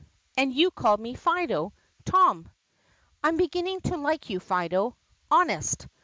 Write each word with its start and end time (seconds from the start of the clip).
"And 0.35 0.51
you 0.51 0.71
called 0.71 0.99
me 0.99 1.13
Fido, 1.13 1.73
Tom." 2.05 2.49
"I 3.23 3.27
'm 3.29 3.37
beginning 3.37 3.81
to 3.81 3.97
like 3.97 4.31
you, 4.31 4.39
Fido. 4.39 4.97
Honest." 5.29 5.85